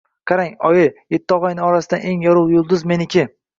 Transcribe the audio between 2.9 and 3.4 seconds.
meniki.